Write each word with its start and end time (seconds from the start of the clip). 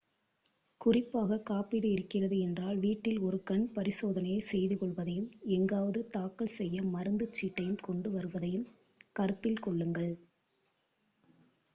குறிப்பாக 0.81 1.37
காப்பீடு 1.49 1.87
இருக்கிறது 1.89 2.37
என்றால் 2.39 2.77
வீட்டில் 2.77 3.19
ஒரு 3.21 3.37
கண் 3.43 3.67
பரிசோதனையை 3.75 4.39
செய்துக் 4.43 4.81
கொள்வதையும் 4.81 5.29
எங்காவது 5.57 6.01
தாக்கல் 6.15 6.53
செய்ய 6.55 6.83
மருந்து 6.91 7.27
சீட்டையும் 7.31 7.79
கொண்டு 7.81 8.11
வருவதையும் 8.11 8.67
கருத்தில் 9.15 9.63
கொள்ளுங்கள் 9.63 10.11